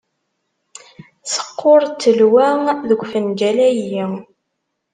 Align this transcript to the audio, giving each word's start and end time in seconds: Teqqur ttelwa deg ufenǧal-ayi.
Teqqur 1.31 1.81
ttelwa 1.87 2.47
deg 2.89 2.99
ufenǧal-ayi. 3.03 4.03